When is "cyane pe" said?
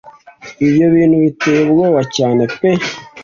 2.15-2.69